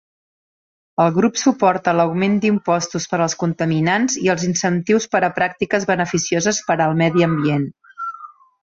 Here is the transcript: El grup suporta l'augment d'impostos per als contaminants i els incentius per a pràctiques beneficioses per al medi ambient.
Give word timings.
El 1.03 1.11
grup 1.17 1.35
suporta 1.41 1.93
l'augment 1.97 2.39
d'impostos 2.45 3.07
per 3.11 3.19
als 3.27 3.37
contaminants 3.45 4.17
i 4.25 4.33
els 4.37 4.49
incentius 4.51 5.09
per 5.13 5.23
a 5.29 5.33
pràctiques 5.39 5.87
beneficioses 5.95 6.65
per 6.73 6.81
al 6.89 7.01
medi 7.05 7.33
ambient. 7.33 7.73